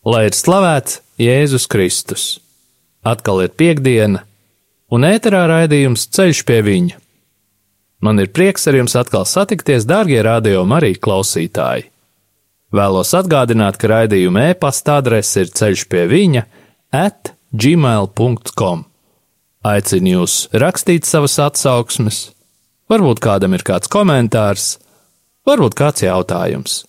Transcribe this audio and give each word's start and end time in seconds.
Lai 0.00 0.30
ir 0.30 0.32
slavēts 0.32 1.02
Jēzus 1.20 1.66
Kristus. 1.68 2.38
Atkal 3.04 3.42
ir 3.44 3.50
piekdiena, 3.52 4.22
un 4.88 5.04
ēterā 5.04 5.42
raidījums 5.50 6.06
ceļš 6.08 6.40
pie 6.48 6.62
viņa. 6.64 6.96
Man 8.00 8.22
ir 8.22 8.30
prieks 8.32 8.64
ar 8.70 8.78
jums 8.78 8.96
atkal 8.96 9.28
satikties, 9.28 9.84
dārgie 9.84 10.22
radio 10.24 10.64
Marija 10.64 10.96
klausītāji. 11.04 11.90
Vēlos 12.72 13.12
atgādināt, 13.12 13.76
ka 13.76 13.92
raidījuma 13.92 14.48
e-pasta 14.54 14.96
adrese 15.02 15.44
ir 15.44 15.52
ceļš 15.52 15.84
pie 15.92 16.08
viņa 16.08 16.46
at 16.96 17.34
gmail.com. 17.52 18.86
Aicinu 19.68 20.14
jūs 20.14 20.42
rakstīt 20.56 21.04
savas 21.04 21.36
atsauksmes, 21.44 22.30
varbūt 22.88 23.20
kādam 23.20 23.52
ir 23.52 23.68
kāds 23.68 23.92
komentārs, 23.92 24.78
varbūt 25.44 25.76
kāds 25.76 26.08
jautājums. 26.08 26.84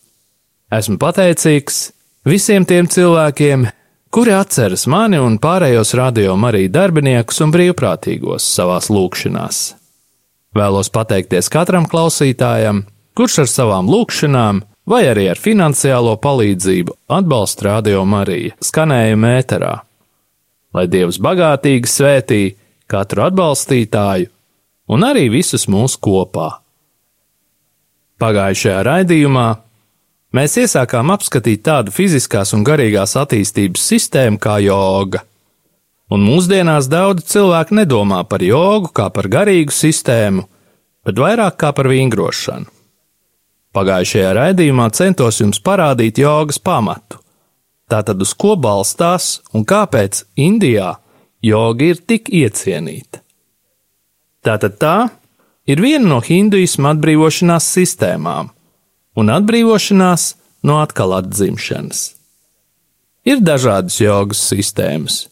Esmu 0.71 0.95
pateicīgs 0.95 1.89
visiem 2.27 2.65
tiem 2.65 2.88
cilvēkiem, 2.88 3.67
kuri 4.11 4.34
atceras 4.35 4.88
mani 4.91 5.20
un 5.21 5.38
pārējos 5.41 5.93
radio 5.98 6.35
arī 6.47 6.67
darbiniekus 6.70 7.41
un 7.41 7.53
brīvprātīgos 7.53 8.47
savās 8.55 8.89
lūkšanās. 8.91 9.61
Vēlos 10.55 10.91
pateikties 10.91 11.47
katram 11.49 11.85
klausītājam, 11.88 12.84
kurš 13.16 13.39
ar 13.45 13.47
savām 13.47 13.88
lūkšanām 13.88 14.61
vai 14.91 15.05
arī 15.07 15.30
ar 15.31 15.39
finansiālo 15.39 16.17
palīdzību 16.20 16.97
atbalsta 17.07 17.70
radio 17.70 18.03
Mariju 18.05 18.58
skanējumu 18.59 19.31
ēterā. 19.38 19.73
Lai 20.75 20.85
Dievs 20.88 21.19
bagātīgi 21.23 21.88
svētī 21.88 22.41
katru 22.91 23.25
atbalstītāju 23.27 24.27
un 24.91 25.08
arī 25.08 25.30
visus 25.31 25.67
mūs 25.72 25.97
kopā. 25.99 26.49
Pagājušajā 28.22 28.81
raidījumā 28.85 29.47
mēs 30.35 30.58
iesākām 30.63 31.12
apskatīt 31.13 31.63
tādu 31.67 31.94
fiziskās 31.95 32.53
un 32.58 32.66
garīgās 32.67 33.17
attīstības 33.20 33.84
sistēmu 33.94 34.41
kā 34.41 34.58
joga. 34.66 35.23
Un 36.11 36.25
mūsdienās 36.28 36.89
daudz 36.92 37.23
cilvēku 37.31 37.78
nedomā 37.78 38.23
par 38.28 38.44
jogu 38.44 38.92
kā 38.95 39.08
par 39.16 39.30
garīgu 39.31 39.72
sistēmu, 39.72 40.44
bet 41.08 41.20
vairāk 41.20 41.58
kā 41.61 41.72
par 41.75 41.88
vingrošanu. 41.92 42.67
Pagājušajā 43.72 44.31
raidījumā 44.36 44.89
centos 44.92 45.39
jums 45.39 45.61
parādīt 45.64 46.20
jogas 46.20 46.59
pamatu. 46.59 47.22
Tātad 47.92 48.20
uz 48.23 48.33
ko 48.36 48.58
balstās 48.59 49.38
un 49.55 49.64
kāpēc 49.67 50.25
Indijā 50.39 50.98
joga 51.44 51.92
ir 51.92 52.02
tik 52.08 52.27
iecienīta. 52.31 53.22
Tātad 54.44 54.77
tā 54.81 54.95
ir 55.70 55.81
viena 55.83 56.08
no 56.16 56.20
hinduisma 56.23 56.92
atbrīvošanās 56.95 57.67
sistēmām, 57.77 58.50
un 59.17 59.31
atbrīvošanās 59.34 60.34
no 60.67 60.80
atkal 60.81 61.16
atzimšanas. 61.20 62.02
Ir 63.28 63.42
dažādas 63.45 64.00
jogas 64.02 64.42
sistēmas, 64.50 65.28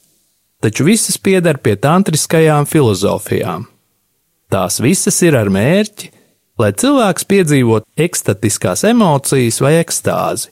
taču 0.61 0.85
visas 0.85 1.17
pieder 1.17 1.57
pie 1.57 1.73
tantriskajām 1.79 2.67
filozofijām. 2.69 3.65
Tās 4.49 4.79
visas 4.81 5.17
ir 5.25 5.37
ar 5.37 5.49
mērķi, 5.53 6.11
lai 6.59 6.71
cilvēks 6.75 7.25
piedzīvotu 7.29 7.87
ekstatiskās 8.05 8.83
emocijas 8.89 9.59
vai 9.63 9.77
ekstāzi, 9.79 10.49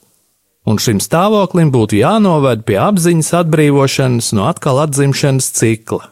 un 0.66 0.80
šim 0.82 1.02
stāvoklim 1.02 1.70
būtu 1.74 2.00
jānoved 2.00 2.64
pie 2.68 2.78
apziņas 2.82 3.32
atbrīvošanas 3.42 4.32
no 4.38 4.48
atkal 4.48 4.82
atzimšanas 4.84 5.50
cikla. 5.58 6.10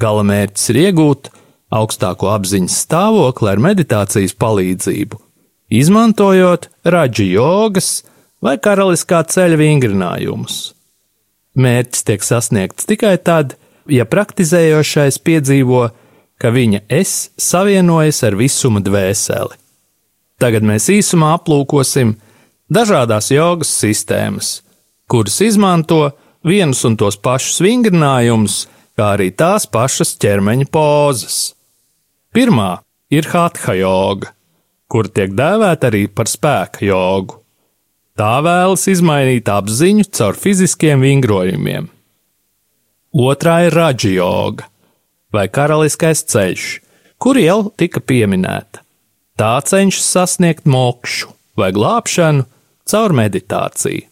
Gala 0.00 0.24
mērķis 0.28 0.72
ir 0.72 0.80
iegūt 0.86 1.30
augstāko 1.72 2.30
apziņas 2.34 2.80
stāvokli 2.84 3.52
ar 3.52 3.62
meditācijas 3.64 4.36
palīdzību, 4.36 5.20
izmantojot 5.72 6.68
raģi 6.84 7.30
jogas 7.34 8.04
vai 8.42 8.56
karaliskā 8.62 9.22
ceļa 9.26 9.58
vingrinājumus. 9.60 10.56
Mērķis 11.56 12.04
tiek 12.06 12.24
sasniegts 12.24 12.88
tikai 12.88 13.16
tad, 13.16 13.56
ja 13.88 14.04
praktizējošais 14.04 15.18
piedzīvo, 15.24 15.88
ka 16.36 16.52
viņa 16.52 16.84
es 16.92 17.30
savienojas 17.40 18.20
ar 18.28 18.36
visuma 18.36 18.82
dvēseli. 18.84 19.56
Tagad 20.36 20.66
mēs 20.68 20.90
īsumā 20.92 21.32
aplūkosim 21.38 22.18
dažādas 22.68 23.30
jogas 23.32 23.72
sistēmas, 23.72 24.60
kuras 25.08 25.40
izmanto 25.40 26.10
vienus 26.44 26.84
un 26.84 26.98
tos 27.00 27.16
pašus 27.16 27.62
vingrinājumus, 27.64 28.66
kā 28.96 29.14
arī 29.16 29.30
tās 29.32 29.64
pašas 29.64 30.12
ķermeņa 30.20 30.68
pozas. 30.72 31.54
Pirmā 32.36 32.82
ir 33.08 33.28
hatha 33.32 33.72
joga, 33.80 34.35
kur 34.90 35.08
tiek 35.10 35.34
dēvēta 35.36 35.90
arī 35.90 36.06
par 36.08 36.30
spēka 36.30 36.84
jogu. 36.86 37.40
Tā 38.16 38.38
vēlas 38.40 38.86
izmainīt 38.88 39.50
apziņu 39.52 40.06
caur 40.16 40.38
fiziskiem 40.40 41.02
vingrojumiem. 41.04 41.90
Otrā 43.16 43.58
ir 43.66 43.76
raģi 43.76 44.14
joga, 44.16 44.66
vai 45.32 45.46
karaliskais 45.52 46.24
ceļš, 46.32 46.66
kur 47.20 47.38
jau 47.40 47.70
tika 47.76 48.00
pieminēta. 48.00 48.82
Tā 49.36 49.52
cenšas 49.68 50.08
sasniegt 50.16 50.68
mokšu 50.68 51.28
vai 51.60 51.72
glābšanu 51.76 52.46
caur 52.88 53.12
meditāciju. 53.16 54.06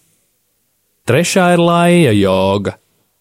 Trešā 1.09 1.51
ir 1.57 1.61
laija 1.61 2.13
joga, 2.17 2.79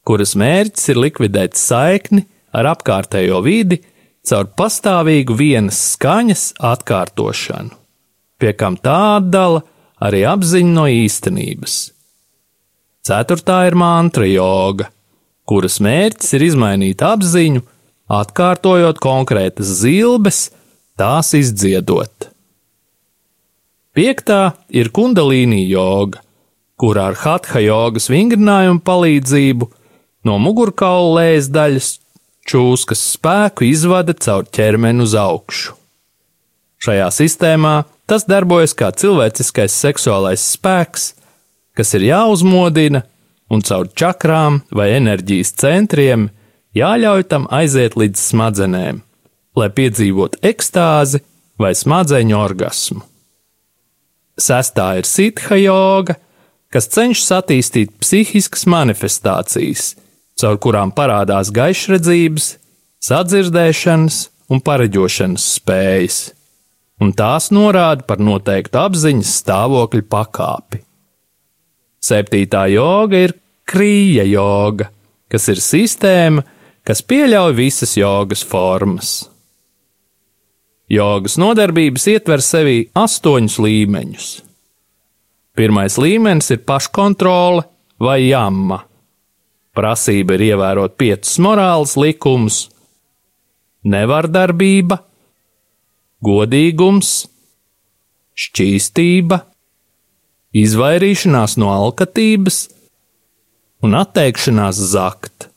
kuras 0.07 0.35
mērķis 0.39 0.91
ir 0.91 0.99
likvidēt 1.03 1.59
saikni 1.59 2.25
ar 2.55 2.69
apkārtējo 2.75 3.41
vidi 3.43 3.81
caur 4.27 4.47
pastāvīgu 4.57 5.35
vienas 5.37 5.79
skaņas 5.93 6.43
atkārtošanu, 6.63 7.75
pie 8.39 8.53
kam 8.59 8.77
tā 8.79 9.19
atdala 9.19 9.63
arī 10.03 10.23
apziņu 10.27 10.73
no 10.75 10.87
īstenības. 10.91 11.77
Ceturtā 13.03 13.65
ir 13.67 13.75
mantra 13.75 14.27
joga, 14.29 14.87
kuras 15.47 15.79
mērķis 15.83 16.35
ir 16.37 16.47
izmainīt 16.47 17.03
apziņu, 17.03 17.63
atkārtojot 18.13 18.99
konkrētas 19.03 19.75
zilbes, 19.81 20.47
tās 20.99 21.33
izdziedot. 21.35 22.29
Piektā 23.93 24.55
ir 24.73 24.89
kundalīnija 24.95 25.67
joga, 25.69 26.23
kurā 26.79 27.11
ar 27.11 27.19
hatha 27.19 27.61
jogas 27.61 28.07
vingrinājumu 28.09 28.81
palīdzību 28.87 29.69
No 30.23 30.37
mugurkaula 30.39 31.19
lēs 31.19 31.49
daļas 31.51 31.89
čūskas 32.47 33.01
spēku 33.15 33.67
izvada 33.69 34.15
caur 34.15 34.45
ķermeni 34.45 35.03
uz 35.05 35.15
augšu. 35.17 35.77
Šajā 36.83 37.07
sistēmā 37.15 37.75
tas 38.09 38.25
darbojas 38.27 38.75
kā 38.75 38.89
cilvēciskais 38.91 39.75
seksuālais 39.85 40.43
spēks, 40.57 41.13
kas 41.77 41.93
ir 41.95 42.09
jāuzmodina 42.09 43.05
un 43.53 43.63
caur 43.63 43.87
čakrām 43.95 44.61
vai 44.73 44.91
enerģijas 44.97 45.53
centriem 45.61 46.27
jāļauj 46.75 47.23
tam 47.31 47.47
aiziet 47.53 47.95
līdz 47.99 48.19
smadzenēm, 48.19 49.01
lai 49.55 49.69
piedzīvotu 49.77 50.41
ekstāzi 50.43 51.23
vai 51.61 51.71
smadzeņu 51.77 52.37
orgasmu. 52.37 53.01
Sestā 54.39 54.95
ir 54.97 55.07
sitha 55.07 55.55
joga, 55.61 56.17
kas 56.73 56.89
cenšas 56.89 57.29
attīstīt 57.37 57.93
psihiskas 58.01 58.65
manifestācijas, 58.65 59.93
caur 60.39 60.59
kurām 60.61 60.93
parādās 60.95 61.51
gaišredzības, 61.53 62.47
sadzirdēšanas 63.03 64.19
un 64.53 64.61
pareģošanas 64.63 65.45
spējas, 65.57 66.19
un 67.03 67.13
tās 67.17 67.49
norāda 67.53 68.05
par 68.07 68.21
noteiktu 68.23 68.79
apziņas 68.79 69.35
stāvokļa 69.41 70.05
pakāpi. 70.09 70.81
Septītā 72.03 72.65
joga 72.73 73.23
ir 73.27 73.35
krīja 73.69 74.25
joga, 74.27 74.89
kas 75.31 75.47
ir 75.51 75.61
sistēma, 75.63 76.43
kas 76.83 77.03
pieļauj 77.07 77.55
visas 77.57 77.95
jogas 77.97 78.43
formas. 78.43 79.13
Jogas 80.91 81.37
nodarbības 81.39 82.05
ietver 82.11 82.43
sevī 82.43 82.79
astoņus 82.99 83.55
līmeņus. 83.63 84.31
Pirmais 85.57 85.95
līmenis 86.01 86.51
ir 86.53 86.65
paškontrole 86.67 87.63
vai 88.03 88.19
jamma 88.25 88.81
Prasība 89.73 90.35
ir 90.37 90.51
ievērot 90.51 90.93
piecus 91.01 91.39
morāles 91.41 91.95
likumus- 91.97 92.67
nevardarbība, 93.93 94.99
godīgums, 96.21 97.25
šķīstība, 98.37 99.39
izvairīšanās 100.53 101.57
no 101.57 101.71
alkatības 101.73 102.67
un 103.81 103.97
atteikšanās 103.97 104.77
zakt. 104.93 105.49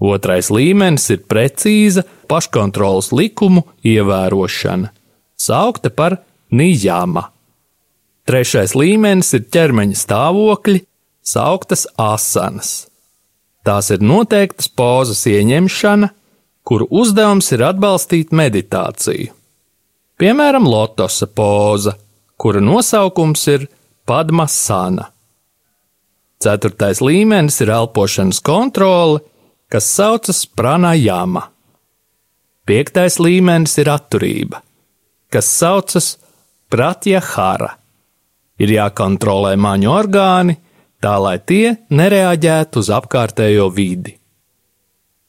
Otrais 0.00 0.48
līmenis 0.48 1.10
ir 1.10 1.24
precīza 1.28 2.06
paškontrolas 2.30 3.10
likumu 3.12 3.66
ievērošana, 3.84 4.92
saukta 5.36 5.90
par 5.90 6.22
nijāma. 6.54 7.26
Trešais 8.24 8.76
līmenis 8.78 9.34
ir 9.34 9.48
ķermeņa 9.50 9.98
stāvokļi, 9.98 10.84
sauktas 11.26 11.88
asanas. 11.98 12.89
Tās 13.66 13.90
ir 13.92 14.00
noteiktas 14.00 14.70
pozas 14.72 15.26
ieņemšana, 15.28 16.08
kuru 16.64 16.86
uzdevums 17.02 17.50
ir 17.52 17.64
atbalstīt 17.66 18.32
meditāciju. 18.36 19.34
Piemēram, 20.20 20.66
lotosa 20.68 21.26
poza, 21.26 21.96
kura 22.40 22.60
nosaukums 22.60 23.46
ir 23.52 23.66
Padmasana. 24.08 25.06
Ceturtais 26.40 27.02
līmenis 27.04 27.60
ir 27.60 27.72
elpošanas 27.72 28.40
kontrole, 28.44 29.20
kas 29.72 29.88
saucas 29.92 30.46
pranajama. 30.48 31.46
Piektais 32.68 33.18
līmenis 33.20 33.76
ir 33.82 33.90
atturība, 33.92 34.62
kas 35.32 35.48
saucas 35.52 36.14
pratjahara. 36.72 37.74
Ir 38.60 38.72
jākontrolē 38.76 39.54
maņu 39.60 39.92
orgāni, 39.92 40.56
tā 41.02 41.16
lai 41.20 41.38
tie 41.40 41.76
nereaģētu 41.90 42.82
uz 42.82 42.90
apkārtējo 42.92 43.68
vidi. 43.74 44.16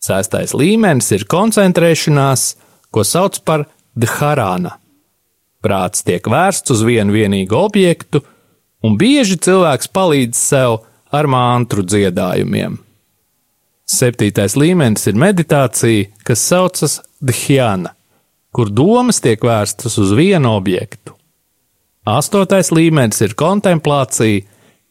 Sestais 0.01 0.55
līmenis 0.57 1.11
ir 1.13 1.27
koncentrēšanās, 1.29 2.45
ko 2.91 3.03
sauc 3.05 3.37
par 3.45 3.67
dharāna. 3.95 4.77
Prāts 5.61 6.01
tiek 6.03 6.25
vērsts 6.25 6.73
uz 6.73 6.81
vienu 6.85 7.13
vienīgu 7.13 7.57
objektu, 7.57 8.23
un 8.81 8.97
bieži 8.97 9.37
cilvēks 9.37 9.91
palīdz 9.93 10.39
sev 10.39 10.79
ar 11.13 11.29
mantru 11.29 11.85
dziedājumiem. 11.85 12.79
Septītais 13.91 14.55
līmenis 14.55 15.05
ir 15.11 15.19
meditācija, 15.19 16.09
kas 16.25 16.43
saucas 16.47 17.01
dhyana, 17.21 17.91
kur 18.55 18.71
domas 18.71 19.19
tiek 19.21 19.43
vērstas 19.43 19.99
uz 20.01 20.13
vienu 20.17 20.55
objektu. 20.55 21.13
Astotais 22.07 22.71
līmenis 22.73 23.21
ir 23.21 23.35
kontemplācija, 23.37 24.47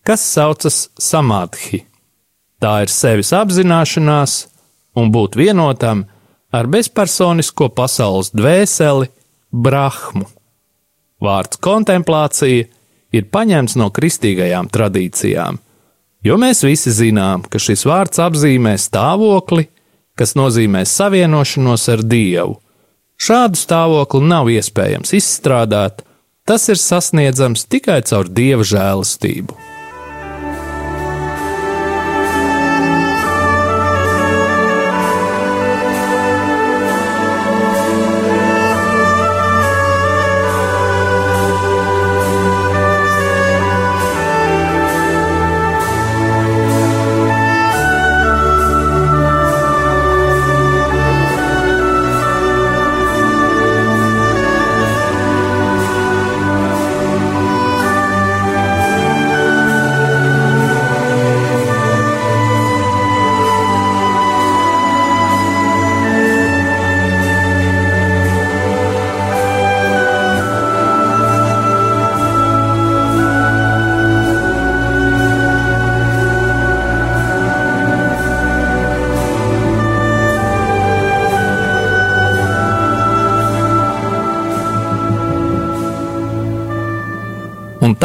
kas 0.06 0.24
saucas 0.24 0.88
samadhi. 0.98 1.84
Tā 2.60 2.82
ir 2.84 2.92
sevis 2.92 3.32
apzināšanās 3.36 4.36
un 5.00 5.12
būt 5.14 5.38
vienotam 5.40 6.04
ar 6.52 6.68
bezpersonisko 6.68 7.70
pasaules 7.72 8.32
dvēseli, 8.36 9.08
brahmu. 9.50 10.26
Vārds 11.20 11.60
kontemplācija 11.62 12.68
ir 13.16 13.26
paņemts 13.32 13.76
no 13.80 13.90
kristīgajām 13.94 14.68
tradīcijām 14.72 15.60
Jo 16.24 16.36
mēs 16.36 16.60
visi 16.66 16.92
zinām, 16.92 17.46
ka 17.48 17.56
šis 17.56 17.86
vārds 17.88 18.20
apzīmē 18.20 18.74
stāvokli, 18.76 19.70
kas 20.20 20.36
nozīmē 20.36 20.84
savienošanos 20.84 21.88
ar 21.94 22.04
Dievu. 22.04 22.58
Šādu 23.20 23.56
stāvokli 23.56 24.28
nav 24.28 24.52
iespējams 24.52 25.14
izstrādāt, 25.16 26.04
tas 26.44 26.68
ir 26.68 26.80
sasniedzams 26.80 27.64
tikai 27.72 28.02
caur 28.04 28.28
Dieva 28.28 28.66
žēlastību. 28.68 29.69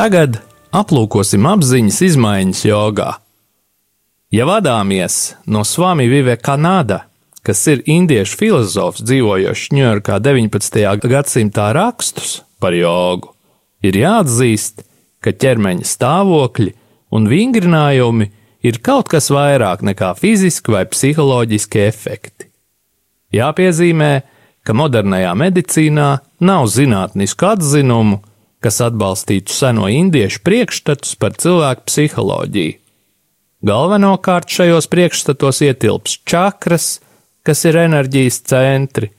Tagad 0.05 0.35
aplūkosim 0.75 1.47
apziņas 1.49 1.95
izmaiņas 2.05 2.59
jogā. 2.67 3.07
Ja 4.29 4.45
vadāmies 4.45 5.15
no 5.49 5.63
Svami 5.65 6.05
Vive 6.11 6.35
Kanāda, 6.37 6.99
kas 7.41 7.63
ir 7.71 7.81
indiešu 7.89 8.37
filozofs 8.37 9.01
dzīvojošs 9.01 9.71
Ņujorkā 9.73 10.19
19. 10.21 10.77
gadsimtā 11.09 11.71
rakstus 11.73 12.35
par 12.61 12.77
jogu, 12.77 13.31
ir 13.81 13.97
jāatzīst, 13.97 14.83
ka 15.25 15.33
ķermeņa 15.33 15.89
stāvokļi 15.95 16.75
un 17.17 17.25
vingrinājumi 17.31 18.29
ir 18.61 18.79
kaut 18.85 19.09
kas 19.09 19.31
vairāk 19.33 19.81
nekā 19.89 20.11
fiziski 20.19 20.75
vai 20.75 20.83
psiholoģiski 20.91 21.81
efekti. 21.87 22.51
Jāpiezīmē, 23.33 24.13
ka 24.61 24.77
modernajā 24.77 25.33
medicīnā 25.33 26.11
nav 26.45 26.69
zinātnisku 26.77 27.53
atzinumu, 27.55 28.21
kas 28.65 28.81
atbalstītu 28.81 29.53
seno 29.53 29.85
indiešu 29.91 30.41
priekšstatus 30.45 31.13
par 31.21 31.37
cilvēku 31.37 31.85
psiholoģiju. 31.85 32.79
Galvenokārt 33.65 34.49
šajos 34.49 34.89
priekšstatos 34.89 35.61
ietilps 35.65 36.19
čakras, 36.25 36.87
kas 37.45 37.61
ir 37.69 37.77
enerģijas 37.85 38.41
centri, 38.49 39.11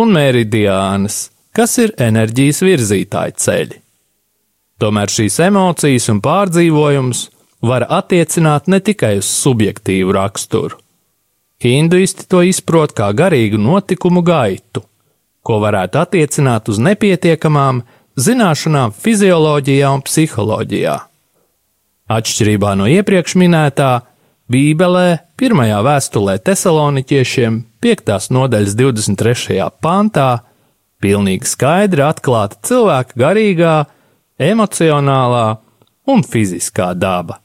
un 0.00 0.12
meridiānas, 0.16 1.28
kas 1.56 1.76
ir 1.80 1.92
enerģijas 2.00 2.62
virzītāji 2.64 3.36
ceļi. 3.44 3.80
Tomēr 4.80 5.12
šīs 5.12 5.38
emocijas 5.46 6.08
un 6.12 6.20
pārdzīvojums 6.24 7.20
var 7.64 7.86
attiecināt 7.88 8.68
ne 8.72 8.80
tikai 8.84 9.18
uz 9.20 9.28
subjektīvu 9.30 10.16
raksturu. 10.16 10.80
Hinduisti 11.64 12.26
to 12.28 12.42
izprot 12.44 12.92
kā 12.96 13.12
garīgu 13.16 13.60
notikumu 13.60 14.24
gaitu, 14.26 14.82
ko 15.44 15.60
varētu 15.62 16.00
attiecināt 16.00 16.68
uz 16.72 16.80
nepietiekamām 16.82 17.84
zināšanām 18.20 18.94
fizioloģijā 18.94 19.90
un 19.94 20.02
psiholoģijā. 20.06 20.96
Atšķirībā 22.14 22.74
no 22.78 22.88
iepriekš 22.90 23.36
minētā, 23.40 23.92
Bībelē, 24.44 25.22
pirmajā 25.40 25.78
vēstulē 25.86 26.34
Tesaloniķiešiem, 26.44 27.62
5. 27.80 28.10
nodaļas 28.36 28.74
23. 28.76 29.56
pantā, 29.80 30.44
pilnīgi 31.00 31.48
skaidri 31.48 32.04
atklāta 32.04 32.60
cilvēka 32.68 33.16
garīgā, 33.18 33.76
emocionālā 34.36 35.46
un 36.12 36.20
fiziskā 36.28 36.92
daba. 36.92 37.40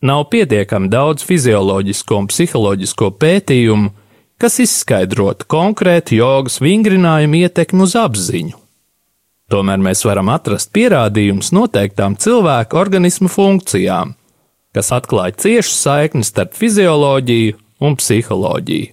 Nav 0.00 0.30
pietiekami 0.32 0.88
daudz 0.88 1.26
fizioloģisko 1.28 2.22
un 2.22 2.30
psiholoģisko 2.30 3.10
pētījumu, 3.20 3.92
kas 4.40 4.56
izskaidrotu 4.64 5.44
konkrētu 5.44 6.16
jogas 6.16 6.56
vingrinājumu 6.64 7.44
ietekmi 7.44 7.84
uz 7.84 7.98
apziņu. 8.00 8.59
Tomēr 9.50 9.80
mēs 9.82 10.04
varam 10.06 10.28
atrast 10.30 10.70
pierādījumus 10.76 11.50
noteiktām 11.56 12.14
cilvēka 12.22 12.78
organismu 12.78 13.26
funkcijām, 13.32 14.14
kas 14.70 14.92
atklāja 14.94 15.34
ciešu 15.42 15.74
saikni 15.74 16.22
starp 16.26 16.54
fizioloģiju 16.54 17.56
un 17.82 17.96
psiholoģiju. 17.98 18.92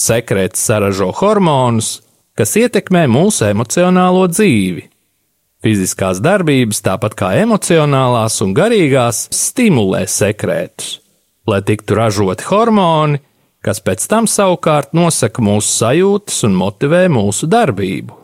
Sekrets 0.00 0.60
saražo 0.68 1.10
hormonus, 1.16 2.00
kas 2.36 2.54
ietekmē 2.60 3.06
mūsu 3.08 3.48
emocionālo 3.48 4.26
dzīvi. 4.32 4.86
Fiziskās 5.64 6.20
darbības, 6.24 6.80
tāpat 6.84 7.16
kā 7.16 7.32
emocionālās 7.40 8.38
un 8.44 8.54
garīgās, 8.56 9.26
stimulē 9.32 10.06
sekrētus, 10.08 10.94
lai 11.48 11.60
tiktu 11.64 11.96
ražoti 11.96 12.48
hormoni, 12.48 13.20
kas 13.64 13.80
pēc 13.84 14.06
tam 14.08 14.28
savukārt 14.28 14.96
nosaka 14.96 15.44
mūsu 15.44 15.72
sajūtas 15.82 16.44
un 16.48 16.56
motivē 16.56 17.06
mūsu 17.12 17.48
darbību. 17.48 18.19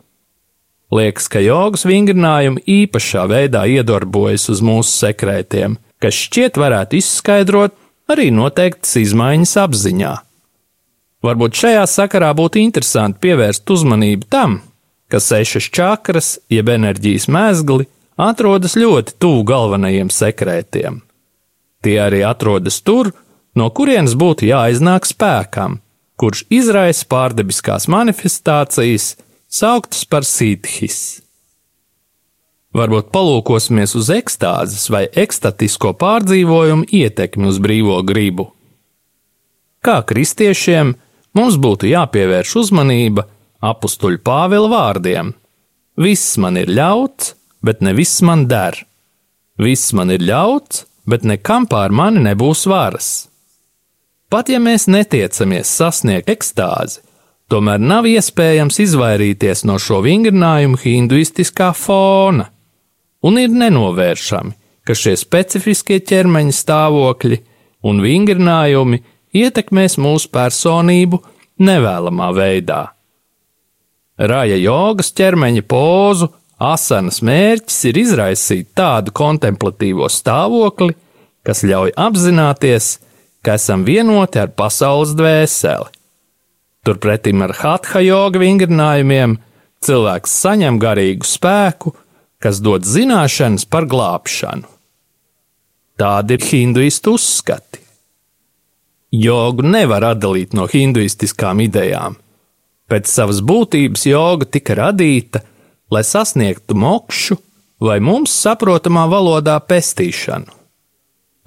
Liekas, 0.93 1.27
ka 1.27 1.41
jogas 1.43 1.83
vingrinājumi 1.87 2.63
īpašā 2.63 3.25
veidā 3.27 3.65
iedarbojas 3.67 4.47
uz 4.53 4.61
mūsu 4.63 4.93
sekrētiem, 5.03 5.75
kas 5.99 6.15
šķiet 6.15 6.59
varētu 6.61 7.01
izskaidrot 7.01 7.75
arī 8.07 8.29
noteiktas 8.31 8.95
izmaiņas 9.01 9.55
apziņā. 9.65 10.13
Varbūt 11.27 11.59
šajā 11.59 11.83
sakarā 11.91 12.29
būtu 12.37 12.61
interesanti 12.61 13.19
pievērst 13.25 13.67
uzmanību 13.73 14.29
tam, 14.31 14.61
ka 15.11 15.19
sešas 15.19 15.67
čakras, 15.75 16.37
jeb 16.47 16.69
enerģijas 16.71 17.27
mēsgli, 17.31 17.87
atrodas 18.15 18.77
ļoti 18.79 19.17
tuvu 19.19 19.43
galvenajiem 19.49 20.11
sekrētiem. 20.13 21.01
Tie 21.83 21.97
arī 22.01 22.23
atrodas 22.25 22.79
tur, 22.81 23.11
no 23.59 23.67
kurienes 23.75 24.15
būtu 24.15 24.47
jāiznāk 24.47 25.07
spēkam, 25.09 25.79
kurš 26.17 26.45
izraisa 26.53 27.05
pārdebiskās 27.11 27.89
manifestācijas, 27.91 29.15
sauktas 29.47 30.03
par 30.05 30.27
sīthis. 30.27 31.21
Varbūt 32.77 33.09
palūkosimies 33.15 33.95
uz 33.97 34.11
ekstāzes 34.13 34.89
vai 34.93 35.07
ekstatisko 35.07 35.95
pārdzīvojumu 35.97 36.85
ietekmi 36.93 37.47
uz 37.49 37.57
brīvo 37.63 37.97
gribu. 38.05 38.51
Kā 39.81 40.01
kristiešiem 40.05 40.93
mums 41.37 41.57
būtu 41.63 41.89
jāpievērš 41.89 42.53
uzmanība 42.61 43.25
apstuļu 43.63 44.21
Pāvila 44.21 44.69
vārdiem: 44.73 45.31
Viss 45.97 46.37
man 46.37 46.59
ir 46.59 46.69
ļauts, 46.69 47.33
bet 47.63 47.81
ne 47.81 47.95
viss 47.97 48.21
man 48.21 48.45
der. 48.51 48.83
Viss 49.57 49.93
man 49.97 50.11
ir 50.13 50.21
ļauts, 50.21 50.85
bet 51.07 51.23
nekam 51.25 51.65
pār 51.65 51.89
mani 51.89 52.21
nebūs 52.27 52.67
varas. 52.69 53.09
Pat 54.29 54.51
ja 54.51 54.59
mēs 54.59 54.89
netiecamies 54.91 55.71
sasniegt 55.71 56.29
ekstāzi, 56.29 56.99
tomēr 57.51 57.81
nav 57.81 58.07
iespējams 58.09 58.79
izvairīties 58.83 59.63
no 59.67 59.77
šo 59.81 60.01
vingrinājumu 60.05 60.79
hinduistiskā 60.81 61.71
fona, 61.75 62.49
un 63.23 63.39
ir 63.41 63.53
nenovēršami, 63.53 64.53
ka 64.87 64.95
šie 64.95 65.15
specifiskie 65.19 65.99
ķermeņa 65.99 66.55
stāvokļi 66.55 67.39
un 67.87 68.03
vingrinājumi 68.03 69.01
ietekmēs 69.35 69.97
mūsu 70.01 70.31
personību 70.33 71.21
nevēlamā 71.63 72.29
veidā. 72.35 72.83
Rāja 74.17 74.57
jogas 74.57 75.11
ķermeņa 75.13 75.63
pozu 75.69 76.31
asanas 76.57 77.19
mērķis 77.21 77.83
ir 77.91 77.99
izraisīt 78.01 78.71
tādu 78.77 79.13
kontemplatīvo 79.13 80.07
stāvokli, 80.09 80.95
kas 81.45 81.61
ļauj 81.67 81.93
apzināties, 81.93 82.97
ka 83.45 83.59
esam 83.59 83.85
vienoti 83.87 84.41
ar 84.41 84.49
pasaules 84.57 85.13
dvēseli. 85.15 85.96
Turpretim 86.87 87.41
ar 87.43 87.51
hatha 87.51 87.99
joga 87.99 88.39
vingrinājumiem 88.39 89.33
cilvēks 89.83 90.35
saņem 90.39 90.77
garīgu 90.79 91.27
spēku, 91.27 91.91
kas 92.39 92.61
dod 92.63 92.85
zināšanas 92.87 93.65
par 93.67 93.89
glābšanu. 93.91 94.63
Tādi 95.99 96.37
ir 96.37 96.45
hinduistu 96.47 97.17
uzskati. 97.17 97.81
Jogu 99.11 99.65
nevar 99.67 100.05
atdalīt 100.13 100.55
no 100.55 100.69
hinduistiskām 100.71 101.59
idejām. 101.65 102.15
Pēc 102.87 103.11
savas 103.11 103.43
būtības 103.43 104.07
joga 104.07 104.47
tika 104.47 104.79
radīta, 104.79 105.43
lai 105.91 106.05
sasniegtu 106.07 106.77
mokšu 106.79 107.35
vai 107.83 107.99
mums 107.99 108.31
saprotamā 108.45 109.03
valodā 109.11 109.57
pestīšanu. 109.59 110.55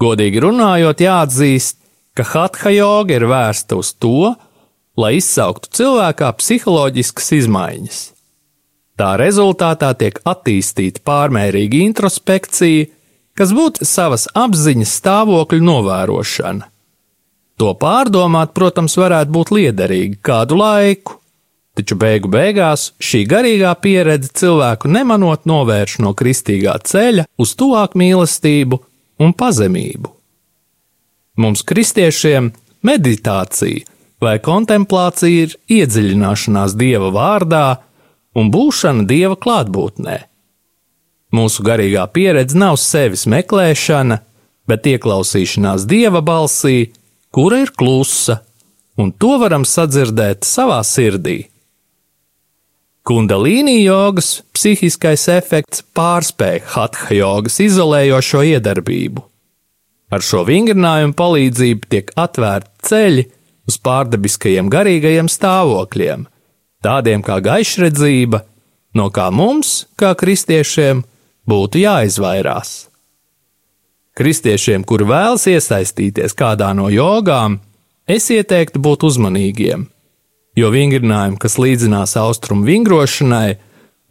Godīgi 0.04 0.44
runājot, 0.44 1.00
jāatzīst, 1.00 1.80
ka 2.12 2.28
hatha 2.34 2.76
joga 2.76 3.16
ir 3.16 3.28
vērsta 3.32 3.80
uz 3.80 3.94
to, 3.96 4.34
lai 4.34 4.49
izsauktu 4.98 5.70
cilvēkā 5.78 6.30
psiholoģiskas 6.38 7.30
izmaiņas. 7.40 8.00
Tā 9.00 9.14
rezultātā 9.16 9.94
tiek 9.96 10.18
attīstīta 10.28 11.00
pārmērīga 11.06 11.78
introspekcija, 11.86 12.90
kas 13.38 13.54
būtu 13.56 13.86
savas 13.88 14.26
apziņas 14.36 14.92
stāvokļu 15.00 15.64
novērošana. 15.64 16.68
To 17.60 17.72
pārdomāt, 17.80 18.52
protams, 18.56 18.96
varētu 19.00 19.32
būt 19.36 19.52
liederīgi 19.56 20.18
kādu 20.24 20.58
laiku, 20.60 21.16
taču 21.76 21.96
beigu 22.00 22.28
beigās 22.32 22.90
šī 23.00 23.22
garīgā 23.28 23.72
pieredze 23.80 24.32
cilvēku 24.40 24.88
nemanot 24.92 25.48
novērš 25.48 25.98
no 26.04 26.12
kristīgā 26.16 26.76
ceļa 26.84 27.26
uz 27.40 27.54
tuvāk 27.56 27.96
mīlestību 28.00 28.80
un 29.20 29.32
pazemību. 29.36 30.12
Mums, 31.40 31.64
kristiešiem, 31.64 32.50
meditācija 32.84 33.86
vai 34.20 34.38
kontemplācija 34.44 35.46
ir 35.46 35.54
iedziļināšanās 35.80 36.76
dieva 36.78 37.10
vārdā 37.14 37.64
un 38.36 38.50
būšana 38.52 39.06
dieva 39.08 39.38
klātbūtnē. 39.40 40.18
Mūsu 41.34 41.64
garīgā 41.66 42.04
pieredze 42.10 42.58
nav 42.58 42.76
sevis 42.82 43.26
meklēšana, 43.30 44.18
bet 44.68 44.86
ieklausīšanās 44.90 45.86
dieva 45.90 46.22
balsī, 46.26 46.90
kura 47.34 47.62
ir 47.64 47.72
klusa, 47.74 48.40
un 48.98 49.12
to 49.12 49.36
varam 49.40 49.64
sadzirdēt 49.66 50.44
savā 50.46 50.80
sirdī. 50.86 51.44
Kundalīni 53.06 53.80
jogas 53.80 54.42
psihiskais 54.54 55.24
efekts 55.32 55.80
pārspēja 55.96 56.66
hatha 56.74 57.14
jogas 57.16 57.56
izolējošo 57.64 58.42
iedarbību. 58.52 59.24
Ar 60.10 60.26
šo 60.26 60.42
vingrinājumu 60.46 61.14
palīdzību 61.16 61.88
tiek 61.90 62.10
atvērti 62.18 62.90
ceļi 62.90 63.24
uz 63.70 63.78
pārdabiskajiem 63.80 64.68
garīgajiem 64.72 65.30
stāvokļiem, 65.30 66.26
tādiem 66.84 67.22
kā 67.24 67.38
gaišredzība, 67.44 68.42
no 68.98 69.08
kā 69.14 69.30
mums, 69.30 69.86
kā 69.98 70.12
kristiešiem, 70.18 71.04
būtu 71.48 71.84
jāizvairās. 71.84 72.90
Kristiešiem, 74.18 74.84
kuri 74.84 75.06
vēlas 75.08 75.46
iesaistīties 75.48 76.34
kādā 76.36 76.72
no 76.76 76.90
jogām, 76.92 77.60
es 78.10 78.26
ieteiktu 78.34 78.82
būt 78.82 79.06
uzmanīgiem, 79.06 79.86
jo 80.58 80.70
vingrinājumi, 80.74 81.38
kas 81.40 81.56
līdzinās 81.62 82.16
austrumu 82.20 82.66
vingrošanai 82.66 83.54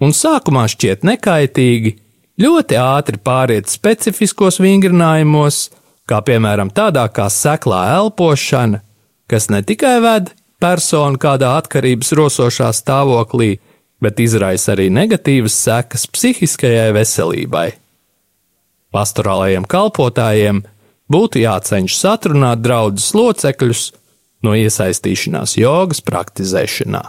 un 0.01 0.16
sākumā 0.16 0.66
šķiet 0.72 1.04
nekaitīgi, 1.06 1.98
ļoti 2.39 2.80
ātri 2.80 3.20
pāriet 3.22 3.70
specifiskos 3.70 4.62
vingrinājumos, 4.63 5.68
kā 6.10 6.24
piemēram 6.25 6.72
tādā 6.74 7.06
kā 7.13 7.28
seklā 7.30 7.84
elpošana, 8.00 8.82
kas 9.29 9.50
ne 9.53 9.62
tikai 9.65 10.00
ved 10.03 10.31
personu 10.59 11.19
kādā 11.21 11.53
atkarības 11.62 12.12
rosošā 12.17 12.71
stāvoklī, 12.75 13.57
bet 14.01 14.19
izraisa 14.24 14.74
arī 14.75 14.89
negatīvas 14.93 15.55
sekas 15.65 16.07
psihiskajai 16.09 16.89
veselībai. 16.95 17.69
Pastorālajiem 18.95 19.67
kalpotājiem 19.69 20.63
būtu 21.12 21.43
jācenšas 21.43 22.05
atrunāt 22.15 22.63
draugus 22.65 23.12
locekļus 23.13 23.86
no 24.45 24.55
iesaistīšanās 24.57 25.57
jogas 25.59 26.01
praktizēšanā. 26.05 27.03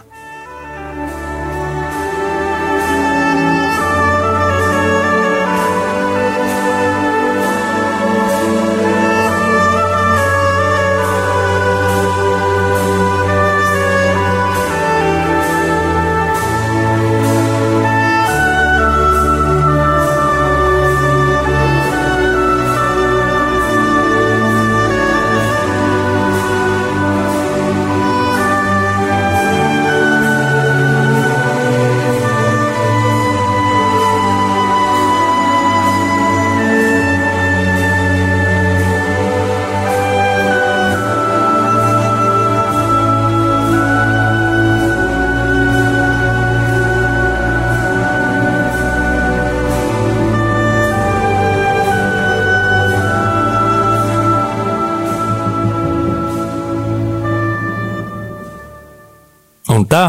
Tā, 59.91 60.05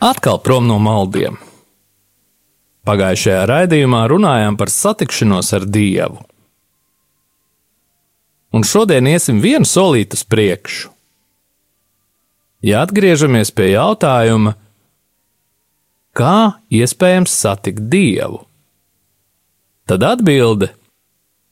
atkal 0.00 0.40
prom 0.40 0.64
no 0.68 0.78
maldiem. 0.80 1.36
Pagājušajā 2.86 3.44
raidījumā 3.50 4.04
runājām 4.08 4.56
par 4.56 4.70
satikšanos 4.72 5.52
ar 5.58 5.66
Dievu. 5.66 6.22
Un 8.54 8.64
šodien 8.64 9.08
iesim 9.10 9.42
vienu 9.42 9.66
solītu 9.68 10.16
uz 10.16 10.22
priekšu. 10.24 10.92
Ja 12.64 12.86
atgriežamies 12.86 13.50
pie 13.52 13.72
jautājuma, 13.74 14.54
kā 16.16 16.56
iespējams 16.72 17.34
satikt 17.36 17.90
Dievu, 17.92 18.40
tad 19.86 20.06
atbilde 20.06 20.70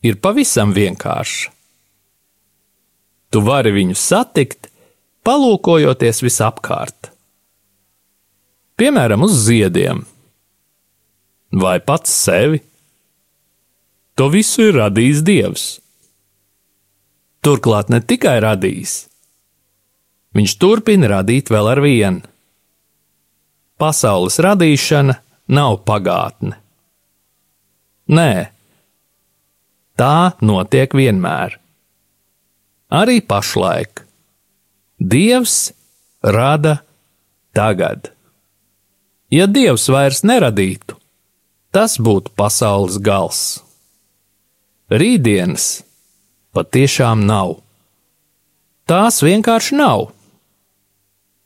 ir 0.06 0.16
pavisam 0.22 0.72
vienkārša. 0.74 1.52
Tu 3.34 3.42
vari 3.42 3.74
viņu 3.74 3.98
satikt, 3.98 4.70
palūkojoties 5.24 6.22
visapkārt. 6.24 7.10
Piemēram, 8.78 9.22
uz 9.24 9.38
ziediem 9.46 10.02
vai 11.54 11.78
pats 11.80 12.10
sevi. 12.10 12.60
To 14.14 14.28
visu 14.30 14.68
ir 14.68 14.78
radījis 14.78 15.22
Dievs. 15.26 15.64
Turklāt 17.44 17.90
ne 17.92 18.00
tikai 18.00 18.38
radījis, 18.40 18.94
viņš 20.38 20.54
turpina 20.62 21.10
radīt 21.18 21.50
vēl 21.52 21.68
ar 21.74 21.80
vienu. 21.84 22.22
Pasaules 23.78 24.38
radīšana 24.40 25.18
nav 25.52 25.80
pagātne. 25.84 26.56
Nē, 28.14 28.30
tā 29.98 30.16
notiek 30.40 30.94
vienmēr. 30.94 31.58
Arī 32.94 33.18
pašlaik. 33.20 34.03
Dievs 35.04 35.72
rada 36.22 36.78
tagad. 37.52 38.08
Ja 39.28 39.44
Dievs 39.46 39.84
vairs 39.92 40.22
neradītu, 40.24 40.96
tas 41.76 41.98
būtu 42.00 42.32
pasaules 42.32 42.96
gals. 43.04 43.60
rītdienas 44.88 45.84
patiešām 46.56 47.26
nav. 47.28 47.58
Tās 48.88 49.20
vienkārši 49.20 49.76
nav. 49.76 50.08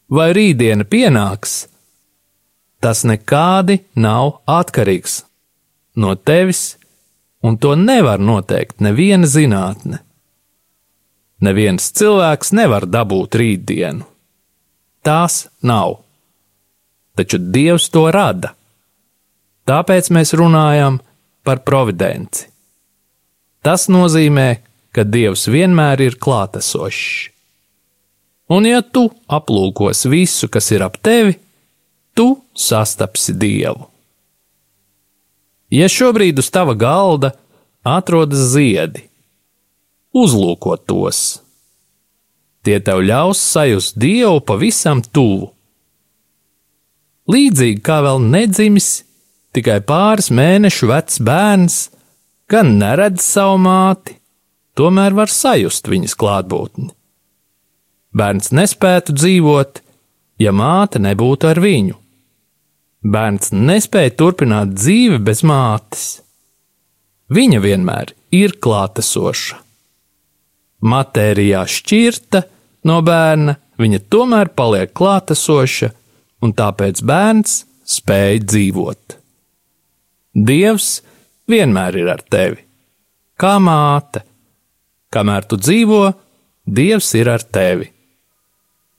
Vai 0.09 0.31
rītdiena 0.39 0.87
pienāks? 0.87 1.67
Tas 2.79 3.03
nekādi 3.03 3.81
nav 3.95 4.39
atkarīgs 4.47 5.25
no 5.97 6.15
tevis, 6.15 6.77
un 7.43 7.59
to 7.59 7.75
nevar 7.75 8.23
noteikt 8.23 8.79
neviena 8.79 9.27
zinātne. 9.27 9.99
Neviens 11.45 11.93
cilvēks 11.95 12.51
nevar 12.57 12.87
dabūt 12.91 13.39
rītdienu. 13.39 14.07
Tās 15.07 15.47
nav. 15.63 16.01
Taču 17.15 17.39
Dievs 17.39 17.89
to 17.95 18.09
rada. 18.15 18.55
Tāpēc 19.69 20.11
mēs 20.15 20.35
runājam 20.39 20.99
par 21.47 21.63
providenci. 21.67 22.49
Tas 23.63 23.87
nozīmē, 23.91 24.49
ka 24.95 25.05
Dievs 25.05 25.47
vienmēr 25.51 26.03
ir 26.09 26.19
klātesošs. 26.19 27.31
Un 28.49 28.65
ja 28.65 28.81
tu 28.81 29.05
aplūkos 29.29 30.07
visu, 30.09 30.49
kas 30.49 30.71
ir 30.73 30.83
ap 30.87 30.97
tevi, 31.05 31.37
tu 32.17 32.31
sastapsi 32.57 33.35
Dievu. 33.37 33.85
Ja 35.69 35.91
šobrīd 35.93 36.41
uz 36.41 36.49
tava 36.49 36.73
galda 36.73 37.35
atrodas 37.85 38.47
ziedi, 38.55 39.05
uzlūko 40.17 40.77
tos. 40.89 41.41
Tie 42.65 42.79
tev 42.85 43.03
ļaus 43.07 43.41
sajust 43.41 43.99
Dievu 44.01 44.41
pavisam 44.45 45.03
tuvu. 45.03 45.53
Līdzīgi 47.29 47.83
kā 47.85 48.01
vēl 48.05 48.23
nedzimis, 48.25 49.03
tikai 49.53 49.81
pāris 49.85 50.31
mēnešu 50.33 50.89
vecs 50.89 51.19
bērns, 51.25 51.77
gan 52.49 52.79
neredz 52.81 53.21
savu 53.25 53.59
māti, 53.61 54.17
tomēr 54.79 55.17
var 55.17 55.33
sajust 55.33 55.91
viņas 55.93 56.17
klātbūtni. 56.17 56.89
Bērns 58.17 58.51
nespētu 58.57 59.13
dzīvot, 59.13 59.83
ja 60.41 60.55
māte 60.57 61.01
nebūtu 61.03 61.51
ar 61.51 61.61
viņu. 61.61 61.99
Bērns 63.05 63.53
nespēja 63.53 64.17
turpināt 64.19 64.73
dzīvi 64.75 65.21
bez 65.23 65.45
mātes. 65.47 66.07
Viņa 67.29 67.61
vienmēr 67.63 68.15
ir 68.35 68.57
klātesoša. 68.57 69.68
Matērijā 70.85 71.65
šķirta 71.67 72.43
no 72.89 73.01
bērna, 73.07 73.57
viņa 73.79 74.01
tomēr 74.11 74.53
paliek 74.55 74.93
klātesoša, 74.95 75.91
un 76.45 76.55
tāpēc 76.55 77.03
bērns 77.03 77.63
spēj 77.89 78.43
dzīvot. 78.47 79.19
Dievs 80.39 80.91
vienmēr 81.51 81.99
ir 81.99 82.11
ar 82.15 82.23
tevi, 82.23 82.63
kā 83.39 83.57
māte. 83.63 84.25
Kamēr 85.09 85.47
tu 85.49 85.57
dzīvo, 85.57 86.03
Dievs 86.69 87.15
ir 87.17 87.31
ar 87.33 87.41
tevi. 87.41 87.87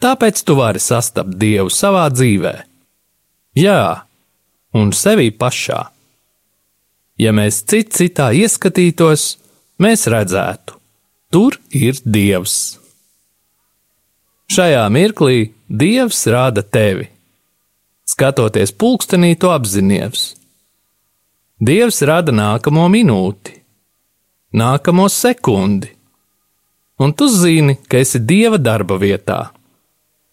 Tāpēc 0.02 0.42
tu 0.42 0.56
vari 0.58 0.82
sastapt 0.82 1.36
Dievu 1.38 1.70
savā 1.70 2.08
dzīvēm 2.10 2.66
Jā, 3.60 4.06
un 4.78 4.92
sevī 4.96 5.32
pašā. 5.36 5.80
Ja 7.20 7.32
mēs 7.36 7.64
cit 7.68 7.92
citā 7.98 8.30
ieskatītos, 8.32 9.34
mēs 9.84 10.06
redzētu, 10.08 10.79
tur 11.32 11.58
ir 11.70 11.98
Dievs. 12.06 12.78
Šajā 14.50 14.84
mirklī 14.94 15.54
Dievs 15.70 16.26
rāda 16.30 16.64
tevi. 16.66 17.08
Skatoties 18.10 18.74
pulkstenī, 18.74 19.36
to 19.38 19.54
apzināties. 19.54 20.34
Dievs 21.60 22.02
rada 22.08 22.34
nākamo 22.34 22.88
minūti, 22.90 23.58
nākamo 24.56 25.06
sekundi, 25.12 25.92
un 26.98 27.14
tu 27.14 27.28
zini, 27.30 27.76
ka 27.76 28.00
esi 28.00 28.22
Dieva 28.24 28.58
darba 28.58 28.98
vietā. 28.98 29.42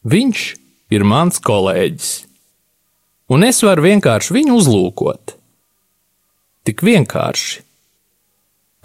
Viņš 0.06 0.46
ir 0.94 1.04
mans 1.04 1.42
kolēģis 1.42 2.14
un 3.28 3.46
es 3.46 3.62
varu 3.64 3.86
vienkārši 3.86 4.34
viņu 4.36 4.56
uzlūkot. 4.60 5.34
Tik 6.66 6.82
vienkārši. 6.86 7.62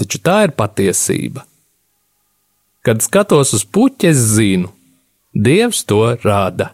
Taču 0.01 0.21
tā 0.25 0.41
ir 0.47 0.55
patiesība. 0.57 1.45
Kad 2.81 3.03
skatos 3.05 3.53
uz 3.57 3.65
puķi, 3.65 4.09
es 4.09 4.21
zinu, 4.35 4.71
Dievs 5.31 5.85
to 5.87 6.01
rāda. 6.25 6.73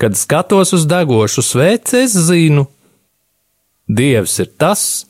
Kad 0.00 0.16
skatos 0.16 0.72
uz 0.76 0.86
degošu 0.86 1.42
sveci, 1.42 2.04
es 2.04 2.14
zinu, 2.28 2.66
Dievs 3.88 4.38
ir 4.38 4.52
tas, 4.60 5.06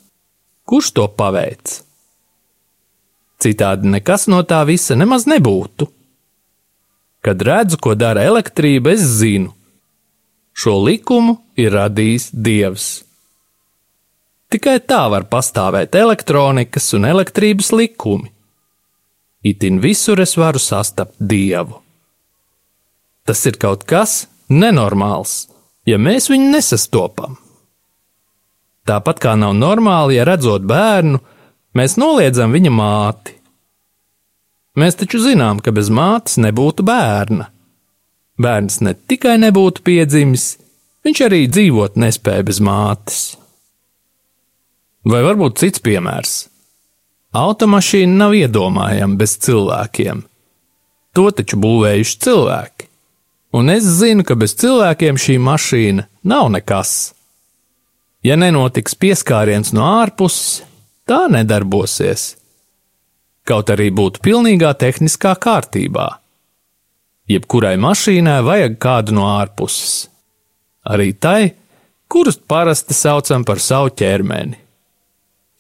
kurš 0.65 0.93
to 0.97 1.07
paveic. 1.19 1.81
Citādi 3.41 3.91
nekas 3.93 4.29
no 4.31 4.41
tā 4.45 4.63
visa 4.69 4.97
nemaz 4.97 5.27
nebūtu. 5.29 5.89
Kad 7.21 7.43
redzu, 7.45 7.77
ko 7.81 7.97
dara 7.99 8.25
elektrība, 8.25 8.95
es 8.97 9.05
zinu, 9.21 9.53
Šo 10.61 10.75
likumu 10.85 11.39
ir 11.57 11.73
radījis 11.73 12.31
Dievs. 12.35 12.89
Tikai 14.51 14.81
tā 14.83 15.05
var 15.13 15.25
pastāvēt 15.31 15.95
elektronikas 15.97 16.91
un 16.99 17.07
elektrības 17.09 17.71
likumi. 17.73 18.33
Itin 19.43 19.81
visur 19.81 20.21
es 20.21 20.37
varu 20.37 20.61
sastapt 20.61 21.17
Dievu. 21.19 21.79
Tas 23.25 23.41
ir 23.49 23.57
kaut 23.61 23.87
kas 23.89 24.27
nenormāls, 24.53 25.49
ja 25.89 25.97
mēs 25.97 26.29
viņu 26.33 26.51
nesastopam. 26.53 27.39
Tāpat 28.89 29.21
kā 29.23 29.37
nav 29.39 29.55
normāli, 29.57 30.17
ja 30.19 30.27
redzot 30.29 30.65
bērnu, 30.69 31.21
mēs 31.79 31.97
noliedzam 32.01 32.53
viņa 32.53 32.73
māti. 32.75 33.37
Mēs 34.81 34.97
taču 35.01 35.21
zinām, 35.23 35.61
ka 35.63 35.73
bez 35.75 35.91
mātes 35.93 36.37
nebūtu 36.41 36.85
bērna. 36.87 37.49
Bērns 38.41 38.81
ne 38.85 38.95
tikai 38.95 39.37
nebūtu 39.41 39.85
piedzimis, 39.85 40.55
viņš 41.05 41.25
arī 41.27 41.45
dzīvot 41.49 41.99
nespēja 42.01 42.47
bez 42.49 42.61
mātes. 42.65 43.21
Vai 45.05 45.23
varbūt 45.25 45.61
cits 45.61 45.83
piemērs? 45.85 46.35
Automašīna 47.37 48.17
nav 48.25 48.35
iedomājama 48.35 49.19
bez 49.21 49.37
cilvēkiem. 49.45 50.25
To 51.15 51.27
taču 51.35 51.59
būvējuši 51.63 52.17
cilvēki. 52.27 52.89
Un 53.59 53.71
es 53.71 53.87
zinu, 53.99 54.25
ka 54.27 54.37
bez 54.39 54.55
cilvēkiem 54.59 55.19
šī 55.19 55.39
mašīna 55.43 56.07
nav 56.31 56.51
nekas. 56.55 57.13
Ja 58.23 58.37
nenotiks 58.39 58.95
pieskāriens 58.95 59.73
no 59.75 59.87
ārpuses, 60.03 60.63
tā 61.09 61.25
nedarbosies. 61.33 62.35
Kaut 63.47 63.71
arī 63.73 63.89
būtu 63.95 64.23
pilnīgā 64.23 64.75
tehniskā 64.79 65.35
kārtībā 65.39 66.21
jebkurai 67.31 67.77
mašīnai 67.81 68.41
vajag 68.47 68.77
kādu 68.83 69.15
no 69.17 69.27
ārpuses. 69.31 70.09
Arī 70.91 71.13
tai, 71.15 71.53
kurus 72.11 72.39
parasti 72.39 72.97
saucam 72.97 73.45
par 73.47 73.61
savu 73.63 73.93
ķermeni. 73.95 74.59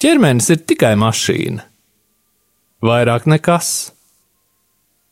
Ķermenis 0.00 0.46
ir 0.54 0.62
tikai 0.64 0.94
mašīna. 0.96 1.66
Vairāk 2.80 3.26
nekas. 3.28 3.90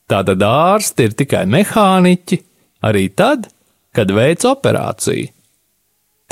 Tātad 0.08 0.40
ārsti 0.40 1.04
ir 1.04 1.16
tikai 1.18 1.42
mehāniķi, 1.52 2.38
arī 2.88 3.10
tad, 3.12 3.50
kad 3.92 4.08
veic 4.16 4.46
operāciju. 4.48 5.28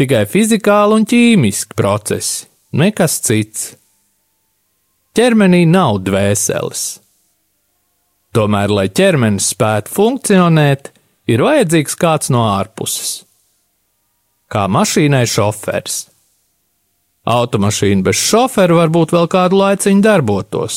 Tikai 0.01 0.23
fizikāli 0.29 0.97
un 0.97 1.05
ķīmiski 1.09 1.77
procesi, 1.77 2.49
nekas 2.77 3.19
cits. 3.25 3.69
Ķermenī 5.17 5.63
nav 5.69 6.01
dvēseles. 6.05 6.87
Tomēr, 8.37 8.73
lai 8.73 8.89
ķermenis 8.93 9.53
spētu 9.53 9.93
funkcionēt, 9.93 10.91
ir 11.29 11.45
vajadzīgs 11.45 11.97
kāds 12.01 12.33
no 12.33 12.49
ārpuses. 12.57 13.23
Kā 14.53 14.65
mašīnai 14.69 15.25
šoferis. 15.29 16.07
Automašīna 17.27 18.07
bez 18.07 18.21
šofera 18.23 18.77
varbūt 18.85 19.15
vēl 19.17 19.27
kādu 19.31 19.59
laiciņu 19.59 20.03
darbotos, 20.05 20.77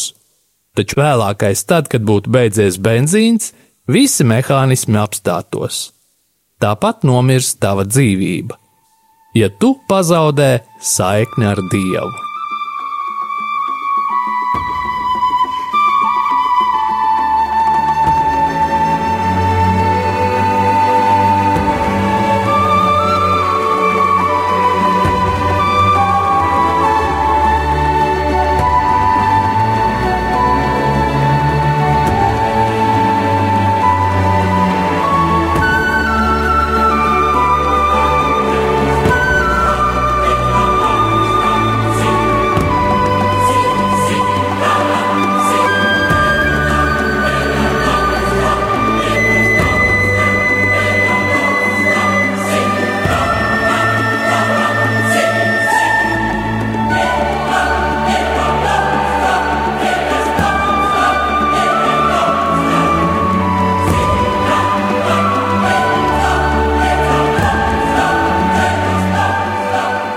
taču 0.78 0.98
vēlākais 0.98 1.62
tad, 1.70 1.90
kad 1.92 2.06
būtu 2.06 2.34
beidzies 2.34 2.80
benzīns, 2.82 3.52
visi 3.86 4.26
mehānismi 4.26 4.98
apstātos. 4.98 5.92
Tāpat 6.60 7.06
nomirst 7.08 7.60
tava 7.62 7.86
dzīvība, 7.88 8.58
ja 9.38 9.52
tu 9.62 9.76
pazaudē 9.90 10.52
saikni 10.82 11.48
ar 11.54 11.62
Dievu. 11.70 12.29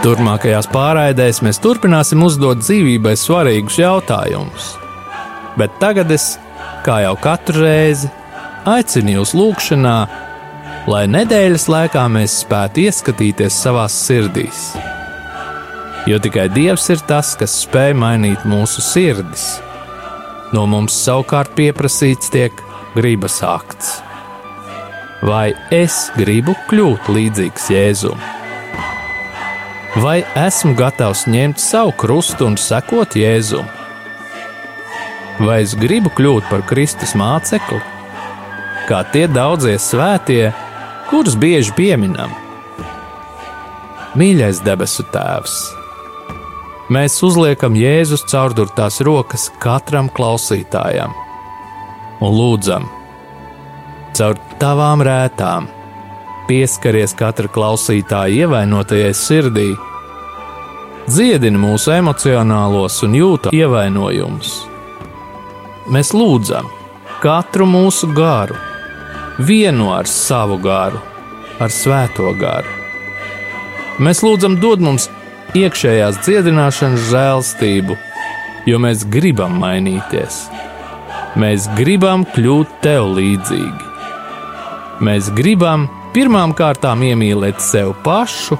Turmākajās 0.02 0.66
pārraidēs 0.66 1.38
mēs 1.46 1.60
turpināsim 1.62 2.24
uzdot 2.26 2.58
dzīvībai 2.58 3.12
svarīgus 3.14 3.76
jautājumus. 3.78 4.72
Bet 5.54 5.76
tagad 5.78 6.10
es, 6.10 6.24
kā 6.82 6.96
jau 7.04 7.12
katru 7.22 7.62
reizi, 7.62 8.10
aicinu 8.66 9.20
jūs 9.20 9.34
lūgšanā, 9.38 9.94
lai 10.90 11.04
nedēļas 11.06 11.68
laikā 11.70 12.08
mēs 12.16 12.40
spētu 12.42 12.82
ieskatīties 12.88 13.60
savās 13.62 14.00
sirdīs. 14.08 14.64
Jo 16.10 16.18
tikai 16.18 16.48
Dievs 16.50 16.88
ir 16.90 17.06
tas, 17.06 17.36
kas 17.38 17.54
spēj 17.62 17.94
mainīt 17.94 18.42
mūsu 18.42 18.82
sirdis. 18.82 19.46
No 20.50 20.66
mums 20.66 20.98
savukārt 20.98 21.54
pieprasīts 21.54 22.34
tiek 22.34 22.58
gribas 22.98 23.38
akts. 23.46 24.00
Vai 25.22 25.52
es 25.70 26.08
gribu 26.18 26.58
kļūt 26.66 27.14
līdzīgs 27.14 27.70
Jēzumam? 27.70 28.41
Vai 29.92 30.22
esmu 30.40 30.72
gatavs 30.72 31.26
ņemt 31.28 31.60
savu 31.60 31.92
krustu 32.00 32.46
un 32.48 32.54
sekot 32.56 33.12
Jēzum? 33.12 33.66
Vai 35.44 35.58
es 35.66 35.74
gribu 35.76 36.08
kļūt 36.16 36.46
par 36.48 36.62
Kristus 36.64 37.12
mācekli, 37.18 37.76
kā 38.88 39.02
tie 39.12 39.26
daudzie 39.28 39.74
svētie, 39.76 40.46
kurus 41.10 41.36
bieži 41.36 41.74
pieminam? 41.76 42.32
Mīļais 44.16 44.62
debesu 44.64 45.04
Tēvs! 45.12 45.58
Mēs 46.92 47.18
uzliekam 47.28 47.76
Jēzus 47.76 48.24
caurdurtās 48.32 49.02
rokas 49.04 49.50
katram 49.60 50.08
klausītājam 50.08 51.12
un 52.24 52.32
lūdzam, 52.40 52.88
caur 54.16 54.40
tavām 54.56 55.04
rētām! 55.04 55.68
Pieskaries 56.48 57.14
katra 57.18 57.50
klausītāja 57.52 58.46
ievainotajai 58.46 59.14
sirdī, 59.16 59.70
dziedini 61.06 61.58
mūsu 61.60 61.94
emocionālos 61.96 63.00
un 63.06 63.16
jūtu 63.18 63.52
ievainojumus. 63.56 64.52
Mēs 65.92 66.12
lūdzam 66.14 66.68
katru 67.22 67.66
mūsu 67.70 68.08
garu, 68.14 68.56
vienu 69.38 69.90
ar 69.94 70.08
savu 70.10 70.58
garu, 70.62 71.00
ar 71.62 71.70
svēto 71.70 72.32
garu. 72.38 72.78
Mēs 74.02 74.22
lūdzam 74.24 74.56
dod 74.62 74.82
mums 74.82 75.08
iekšējās 75.58 76.22
dziedināšanas 76.24 77.08
žēlstību, 77.10 77.96
jo 78.66 78.78
mēs 78.82 79.04
gribam 79.10 79.58
mainīties. 79.62 80.46
Mēs 81.38 81.68
gribam 81.78 82.26
kļūt 82.34 82.78
tev 82.84 83.14
līdzīgi. 83.16 83.90
Mēs 85.02 85.30
gribam 85.36 85.88
pirmām 86.12 86.52
kārtām 86.56 87.02
iemīlēt 87.06 87.60
sevi 87.64 87.94
pašu, 88.04 88.58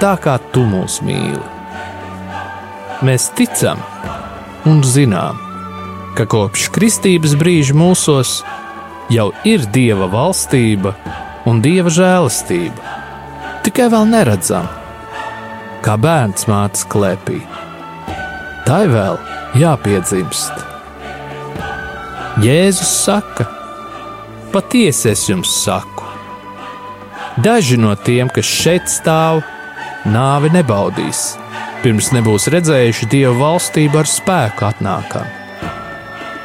tā 0.00 0.14
kā 0.20 0.36
tu 0.52 0.64
mūs 0.68 1.00
mīli. 1.04 1.42
Mēs 3.04 3.30
ticam 3.36 3.80
un 4.68 4.82
zinām, 4.86 5.40
ka 6.16 6.26
kopš 6.30 6.68
kristības 6.74 7.34
brīža 7.40 7.76
mūsos 7.76 8.38
jau 9.12 9.30
ir 9.48 9.64
dieva 9.74 10.08
valstība 10.12 10.94
un 11.48 11.60
dieva 11.64 11.92
žēlastība. 11.92 12.92
Tikai 13.64 13.88
vēl 13.92 14.08
neredzam, 14.12 14.68
kā 15.84 15.96
bērns 16.00 16.48
mātes 16.48 16.84
klēpī. 16.88 17.40
Tā 18.64 18.84
ir 18.86 18.92
vēl 18.92 19.18
jāpiedzimst. 19.60 20.62
Jēzus 22.44 22.94
saka, 23.04 23.46
patiesi 24.52 25.12
es 25.12 25.28
jums 25.28 25.52
saku 25.62 25.93
Daži 27.42 27.76
no 27.76 27.94
tiem, 27.98 28.28
kas 28.30 28.46
šeit 28.46 28.86
stāv, 28.86 29.40
nāvi 30.06 30.52
nebaudīs, 30.54 31.32
pirms 31.82 32.12
nebūs 32.14 32.46
redzējuši 32.54 33.08
Dieva 33.10 33.34
valstību 33.40 33.98
ar 33.98 34.10
spēku 34.10 34.68
atnākam. 34.68 35.26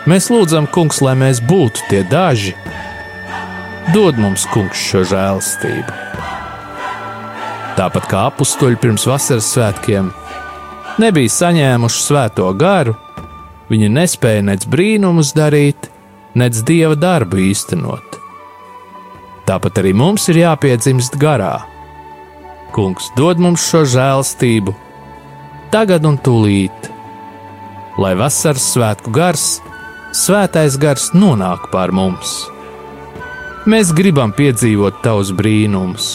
Mēs 0.09 0.31
lūdzam, 0.33 0.65
Kungs, 0.73 1.03
lai 1.05 1.13
mēs 1.19 1.43
būtu 1.45 1.85
tie 1.91 2.01
daži. 2.09 2.55
Dod 3.93 4.17
mums, 4.17 4.47
Kungs, 4.49 4.81
šo 4.81 5.03
žēlstību. 5.11 5.93
Tāpat 7.77 8.09
kā 8.09 8.25
apstuļi 8.31 8.81
pirms 8.81 9.05
vasaras 9.07 9.53
svētkiem 9.53 10.09
nebija 10.99 11.31
saņēmuši 11.31 12.01
svēto 12.01 12.49
garu, 12.57 12.97
viņi 13.69 13.93
nespēja 13.93 14.43
nec 14.49 14.65
brīnumus 14.65 15.35
darīt, 15.37 15.91
nec 16.33 16.59
dieva 16.65 16.97
darbu 16.97 17.45
īstenot. 17.45 18.08
Tāpat 19.49 19.79
arī 19.81 19.95
mums 19.97 20.27
ir 20.29 20.43
jāpiedzimst 20.43 21.15
garā. 21.17 21.63
Kungs 22.69 23.07
dod 23.17 23.39
mums 23.41 23.63
šo 23.65 23.79
žēlstību, 23.89 24.75
tagad 25.73 26.03
un 26.05 26.19
tūlīt, 26.21 26.89
lai 27.97 28.11
vasaras 28.19 28.67
svētku 28.75 29.09
gars, 29.09 29.45
svētais 30.13 30.77
gars 30.77 31.07
nonāk 31.17 31.65
pār 31.73 31.89
mums. 31.89 32.35
Mēs 33.65 33.89
gribam 33.97 34.35
piedzīvot 34.37 34.99
tavus 35.01 35.31
brīnumus, 35.33 36.11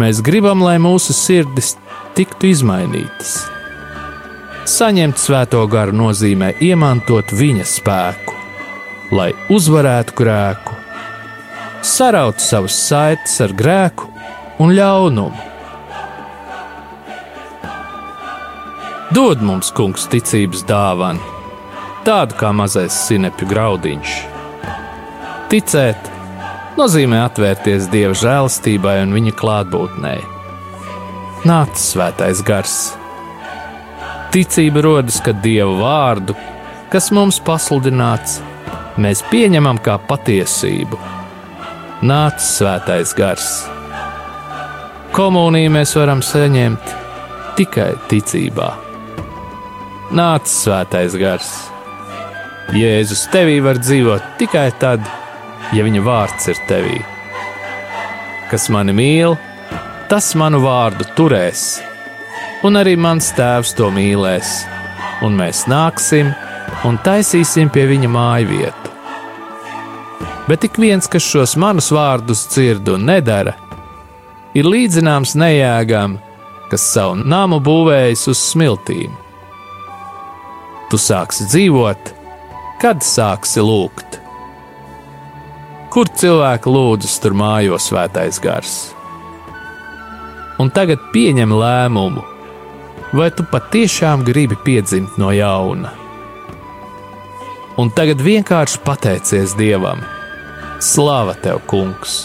mēs 0.00 0.22
gribam, 0.24 0.64
lai 0.64 0.78
mūsu 0.80 1.12
sirdis 1.12 1.74
tiktu 2.16 2.48
izmainītas. 2.54 3.34
Saņemt 4.72 5.20
svēto 5.20 5.60
garu 5.68 5.92
nozīmē 6.00 6.54
iemantot 6.64 7.36
viņa 7.36 7.68
spēku, 7.68 8.38
lai 9.12 9.34
uzvarētu 9.52 10.16
grēku 10.16 10.80
saraut 11.84 12.40
savas 12.40 12.76
saites 12.88 13.36
ar 13.44 13.52
grēku 13.52 14.08
un 14.62 14.72
ļaunumu. 14.72 15.50
Dod 19.14 19.42
mums, 19.44 19.68
kungs, 19.76 20.08
ticības 20.10 20.64
dāvanu, 20.66 21.20
tādu 22.06 22.38
kā 22.40 22.50
mazais 22.56 22.96
sinepju 23.04 23.46
graudiņš. 23.50 24.14
Ticēt 25.52 26.08
nozīmē 26.80 27.20
atvērties 27.28 27.90
Dieva 27.92 28.16
žēlastībai 28.18 28.96
un 29.04 29.12
viņa 29.14 29.34
klātbūtnē. 29.38 30.14
Nāc, 31.44 31.76
svētais 31.78 32.40
gars! 32.48 32.78
Ticība 34.34 34.82
rodas, 34.82 35.20
kad 35.22 35.44
Dieva 35.44 35.76
vārdu, 35.78 36.34
kas 36.90 37.12
mums 37.14 37.38
pasludināts, 37.44 38.40
mēs 38.98 39.22
pieņemam 39.30 39.78
kā 39.84 40.00
patiesību 40.08 40.98
nāc 42.04 42.42
svētais 42.44 43.14
gars. 43.16 43.46
Komuniju 45.14 45.70
mēs 45.72 45.94
varam 45.96 46.20
saņemt 46.24 46.92
tikai 47.56 47.94
ticībā. 48.10 48.68
Nāc 50.12 50.50
svētais 50.50 51.16
gars. 51.16 51.48
Jēzus 52.76 53.24
tevī 53.32 53.56
var 53.64 53.80
dzīvot 53.80 54.36
tikai 54.40 54.68
tad, 54.80 55.04
ja 55.72 55.84
viņa 55.86 56.04
vārds 56.04 56.52
ir 56.52 56.60
tevī. 56.68 57.00
Kas 58.52 58.68
mani 58.74 58.92
mīl, 58.96 59.38
tas 60.10 60.32
manu 60.36 60.60
vārdu 60.64 61.08
turēs, 61.16 61.66
un 62.68 62.80
arī 62.80 62.98
mans 63.00 63.32
tēvs 63.36 63.76
to 63.78 63.88
mīlēs, 63.94 64.56
un 65.24 65.38
mēs 65.40 65.64
nāksim 65.72 66.34
un 66.84 67.00
taisīsim 67.06 67.72
pie 67.72 67.88
viņa 67.94 68.12
māju 68.12 68.50
vietu 68.52 68.93
bet 70.48 70.64
ik 70.64 70.78
viens, 70.80 71.08
kas 71.10 71.24
šos 71.24 71.56
manus 71.60 71.90
vārdus 71.94 72.46
dzird 72.52 72.88
un 72.92 73.06
nedara, 73.08 73.54
ir 74.54 74.68
līdzināms 74.68 75.34
nejēgam, 75.40 76.18
kas 76.70 76.84
savu 76.94 77.20
namu 77.22 77.60
būvējis 77.64 78.26
uz 78.32 78.42
smiltīm. 78.52 79.14
Tu 80.90 81.00
sāksi 81.00 81.46
dzīvot, 81.48 82.12
kad 82.82 83.02
sāksi 83.02 83.64
lūgt. 83.64 84.20
Kur 85.94 86.10
cilvēki 86.10 86.70
lūdzas, 86.74 87.16
tur 87.22 87.36
mājos 87.38 87.88
svētais 87.90 88.40
gars. 88.42 88.74
Un 90.58 90.70
tagad 90.74 91.02
pieņem 91.14 91.54
lēmumu, 91.54 92.22
vai 93.14 93.30
tu 93.34 93.46
patiešām 93.50 94.24
gribi 94.26 94.58
piedzimt 94.66 95.18
no 95.18 95.30
jauna. 95.34 95.92
Un 97.78 97.90
tagad 97.94 98.20
vienkārši 98.22 98.82
pateicies 98.86 99.54
Dievam, 99.58 100.02
Slāva 100.82 101.36
tev, 101.38 101.60
kungs! 101.70 102.24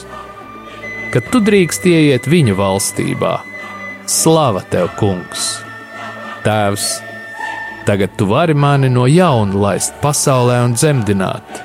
Kad 1.13 1.27
tu 1.29 1.41
drīkst 1.41 1.85
ieiet 1.89 2.25
viņa 2.29 2.55
valstībā, 2.57 3.33
slāva 4.09 4.63
tev, 4.73 4.89
kungs! 4.97 5.59
Tēvs, 6.41 6.88
tagad 7.85 8.15
tu 8.17 8.25
vari 8.29 8.55
mani 8.57 8.89
no 8.89 9.05
jauna 9.09 9.57
laist 9.67 9.93
pasaulē 10.01 10.63
un 10.65 10.73
dzemdināt. 10.73 11.62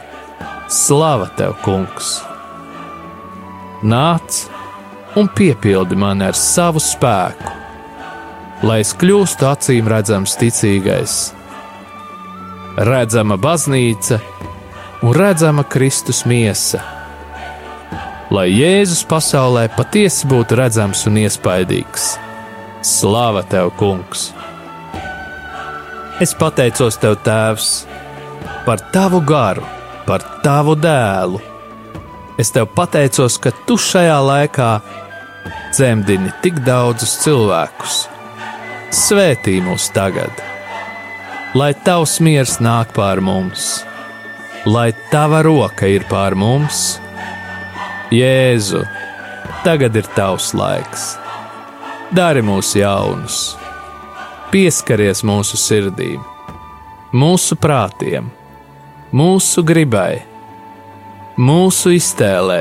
Slāva 0.69 1.31
tev, 1.39 1.57
kungs! 1.65 2.19
Nāc 3.85 4.45
un 5.17 5.29
piepildi 5.33 5.97
mani 5.97 6.29
ar 6.29 6.37
savu 6.37 6.83
spēku, 6.83 7.53
lai 8.69 8.83
es 8.85 8.93
kļūstu 9.01 9.49
acīm 9.49 9.89
redzams 9.89 10.37
ticīgais, 10.41 11.19
redzama 12.77 13.41
baznīca 13.41 14.21
un 15.05 15.13
redzama 15.15 15.63
Kristus 15.63 16.23
miesa. 16.25 16.81
Lai 18.33 18.47
Jēzus 18.49 19.03
pasaulē 19.05 19.67
patiesi 19.77 20.25
būtu 20.31 20.57
redzams 20.57 21.05
un 21.11 21.19
iespaidīgs, 21.21 22.15
Slāva 22.85 23.43
tev, 23.45 23.69
kungs! 23.77 24.31
Es 26.25 26.33
pateicos 26.41 26.97
tev, 27.03 27.19
Tēvs, 27.21 27.69
par 28.65 28.81
tavu 28.97 29.21
garu, 29.29 29.69
par 30.09 30.25
tavu 30.41 30.73
dēlu. 30.81 31.41
Es 32.41 32.55
tev 32.57 32.73
pateicos, 32.73 33.37
ka 33.37 33.53
tu 33.69 33.77
šajā 33.77 34.19
laikā 34.25 34.73
dzemdini 35.75 36.33
tik 36.41 36.65
daudzus 36.65 37.19
cilvēkus. 37.27 38.05
Svētī 39.05 39.61
mūs 39.61 39.93
tagad, 39.93 40.33
lai 41.53 41.75
tavs 41.85 42.23
miers 42.25 42.57
nāk 42.65 42.97
pār 42.97 43.21
mums, 43.21 43.83
lai 44.67 44.93
tava 45.11 45.43
roka 45.45 45.89
ir 45.91 46.07
pār 46.11 46.37
mums. 46.39 47.01
Jēzu, 48.15 48.85
tagad 49.67 49.97
ir 49.97 50.09
tavs 50.15 50.53
laiks! 50.55 51.15
dari 52.15 52.43
mūs 52.47 52.75
jaunus, 52.79 53.39
pieskaries 54.53 55.25
mūsu 55.27 55.59
sirdīm, 55.59 56.21
mūsu 57.17 57.57
prātiem, 57.59 58.29
mūsu 59.11 59.65
gribai, 59.67 60.21
mūsu 61.35 61.95
iztēlē. 61.97 62.61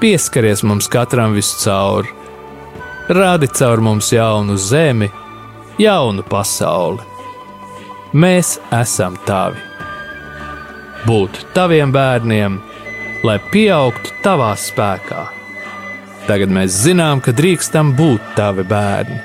Pieskaries 0.00 0.62
mums 0.64 0.88
katram 0.88 1.34
viscaur, 1.36 2.06
rādi 3.10 3.50
caur 3.50 3.82
mums 3.84 4.12
jaunu 4.14 4.56
zemi, 4.56 5.10
jaunu 5.80 6.22
pasauli. 6.30 7.02
Mēs 8.14 8.58
esam 8.74 9.18
tavi. 9.26 9.69
Būt 11.06 11.44
taviem 11.56 11.92
bērniem, 11.94 12.60
lai 13.24 13.38
pieaugtu 13.52 14.18
tavā 14.24 14.54
spēkā 14.58 15.28
Tagad 16.30 16.52
mēs 16.54 16.74
zinām, 16.84 17.18
ka 17.18 17.32
drīkstam 17.34 17.94
būt 17.98 18.34
tavi 18.36 18.62
bērni. 18.68 19.16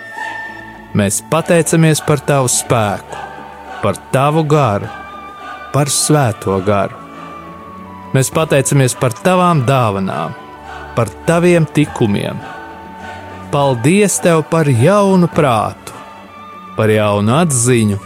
Mēs 0.97 1.19
pateicamies 1.29 1.99
par 2.07 2.23
tavu 2.25 2.49
spēku, 2.49 3.19
par 3.83 3.99
tavu 4.15 4.41
garu, 4.49 4.89
par 5.69 5.91
svēto 5.91 6.55
garu. 6.65 6.97
Mēs 8.15 8.31
pateicamies 8.33 8.95
par 8.97 9.13
tavām 9.21 9.61
dāvanām, 9.67 10.33
par 10.97 11.11
taviem 11.27 11.67
tikumiem. 11.77 12.39
Paldies 13.53 14.17
tev 14.23 14.45
par 14.49 14.65
jaunu 14.65 15.29
prātu, 15.29 15.93
par 16.73 16.89
jaunu 16.89 17.37
atziņu, 17.37 17.99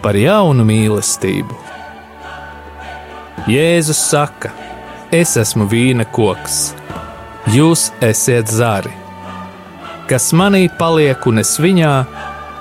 par 0.00 0.16
jaunu 0.16 0.64
mīlestību. 0.64 1.67
Jēzus 3.46 4.00
saka, 4.10 4.50
es 5.14 5.36
esmu 5.38 5.68
vīna 5.70 6.08
koks 6.10 6.72
Jūs 7.48 7.86
esat 8.04 8.50
zari. 8.52 8.90
Kas 10.08 10.26
manī 10.36 10.66
paliek 10.68 11.22
un 11.30 11.40
es 11.40 11.54
viņā, 11.56 11.92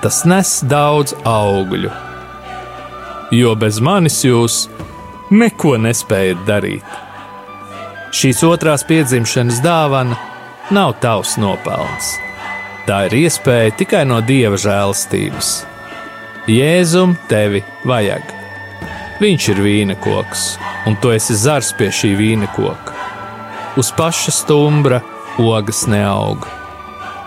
tas 0.03 0.21
nes 0.29 0.51
daudz 0.63 1.15
augļu. 1.27 1.91
Jo 3.35 3.55
bez 3.59 3.81
manis 3.83 4.21
jūs 4.23 4.61
neko 5.33 5.73
nespējat 5.83 6.45
darīt. 6.47 6.95
Šīs 8.15 8.45
otrās 8.47 8.87
piedzimšanas 8.87 9.59
dāvana 9.65 10.15
nav 10.71 10.95
tavs 11.03 11.35
nopelns. 11.41 12.13
Tā 12.87 13.03
ir 13.09 13.19
iespēja 13.25 13.75
tikai 13.81 14.05
no 14.07 14.21
dieva 14.23 14.55
žēlastības. 14.55 15.51
Jēzum 16.47 17.19
tevi 17.27 17.65
vajag. 17.83 18.36
Viņš 19.17 19.49
ir 19.55 19.63
vīna 19.65 19.97
koks, 19.97 20.53
un 20.85 20.97
tu 21.01 21.09
esi 21.15 21.35
zars 21.35 21.73
pie 21.77 21.89
šī 21.89 22.13
vīna 22.19 22.49
koka 22.53 22.97
uz 23.77 23.91
paša 23.97 24.31
stumbra 24.31 25.01
ogas 25.37 25.85
neaug. 25.87 26.47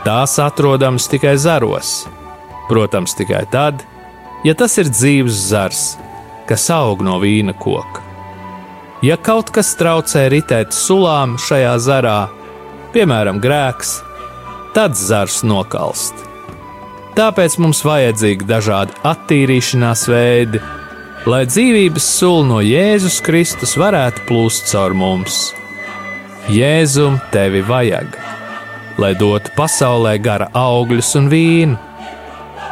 Tās 0.05 0.39
atrodamas 0.43 1.07
tikai 1.09 1.37
zaros, 1.39 2.09
protams, 2.69 3.15
tikai 3.15 3.45
tad, 3.53 3.85
ja 4.45 4.55
tas 4.59 4.75
ir 4.83 4.91
dzīves 4.91 5.37
zars, 5.53 5.83
kas 6.49 6.67
aug 6.75 7.05
no 7.07 7.21
vīna 7.23 7.55
koka. 7.55 8.03
Ja 9.07 9.17
kaut 9.17 9.53
kas 9.55 9.71
traucē 9.79 10.27
ritēt 10.33 10.75
sulām 10.77 11.39
šajā 11.41 11.77
zarā, 11.81 12.19
piemēram, 12.93 13.39
grēks, 13.41 14.01
tad 14.75 14.99
zars 14.99 15.41
nokalst. 15.47 16.27
Tāpēc 17.15 17.57
mums 17.63 17.85
vajadzīgi 17.87 18.49
dažādi 18.49 18.99
attīrīšanās 19.07 20.05
veidi, 20.11 20.61
lai 21.29 21.45
dzīvības 21.45 22.07
sula 22.17 22.47
no 22.49 22.59
Jēzus 22.65 23.19
Kristus 23.25 23.75
varētu 23.77 24.25
plūst 24.29 24.71
caur 24.71 24.95
mums. 24.97 25.51
Jēzum 26.51 27.19
tevi 27.33 27.61
vajag, 27.67 28.15
lai 29.01 29.13
dotu 29.19 29.53
pasaulē 29.57 30.17
gara 30.23 30.49
augļus 30.57 31.13
un 31.21 31.29
vīnu. 31.33 31.77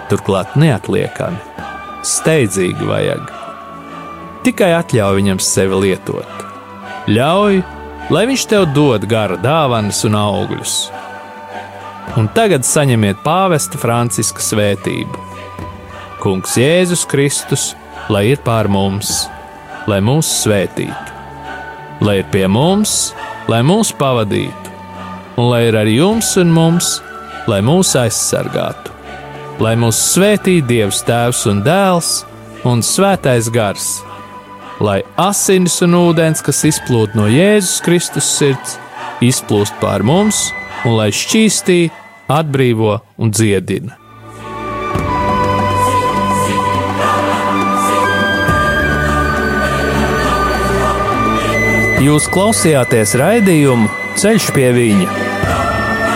Turklāt 0.08 0.54
neatliekami, 0.56 1.40
steidzīgi 2.08 2.88
vajag. 2.88 3.26
Tikai 4.46 4.70
atļauj 4.78 5.18
viņam 5.18 5.42
sevi 5.44 5.82
lietot. 5.84 6.46
Ļauj, 7.12 7.60
lai 8.14 8.22
viņš 8.30 8.46
tev 8.48 8.64
dod 8.72 9.04
gara 9.10 9.36
dāvanas 9.42 10.00
un 10.08 10.16
augļus. 10.16 10.78
Un 12.16 12.30
tagad 12.32 12.64
saņemiet 12.64 13.20
pāvesta 13.20 13.76
Franciska 13.80 14.40
svētību. 14.40 15.26
Kungs 16.22 16.56
Jēzus 16.58 17.04
Kristus, 17.06 17.74
lai 18.08 18.24
ir 18.32 18.40
pār 18.44 18.68
mums, 18.72 19.26
lai 19.88 20.00
mūs 20.04 20.28
svētītu, 20.42 21.16
lai 22.04 22.20
ir 22.22 22.28
pie 22.32 22.46
mums, 22.48 23.12
lai 23.48 23.60
mūs 23.66 23.92
pavadītu, 23.98 24.72
un 25.36 25.50
lai 25.52 25.66
ir 25.68 25.76
ar 25.80 25.88
jums 25.88 26.34
un 26.40 26.52
mums, 26.52 26.98
lai 27.48 27.60
mūs 27.64 27.94
aizsargātu, 28.00 28.94
lai 29.64 29.74
mūs 29.80 30.00
svētī 30.14 30.58
Dievs 30.64 31.02
Tēvs 31.08 31.44
un 31.52 31.62
Dēls 31.66 32.12
un 32.68 32.82
Svētais 32.84 33.50
Gars, 33.52 33.88
lai 34.80 35.00
asinis 35.20 35.80
un 35.84 35.96
ūdens, 35.98 36.42
kas 36.44 36.64
izplūst 36.68 37.16
no 37.18 37.28
Jēzus 37.30 37.78
Kristus 37.84 38.28
sirds, 38.38 38.76
izplūst 39.24 39.76
pār 39.82 40.04
mums 40.06 40.48
un 40.86 40.96
lai 40.98 41.10
šķīstī, 41.14 41.88
atbrīvo 42.28 43.00
un 43.18 43.32
dziedina. 43.34 44.07
Jūs 51.98 52.28
klausījāties 52.30 53.16
raidījumu 53.18 53.88
Ceļš 54.18 54.52
pie 54.54 54.68
viņa 54.74 55.08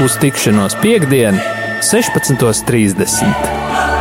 uz 0.02 0.14
tikšanos 0.22 0.76
piekdien, 0.82 1.38
16.30. 1.82 3.91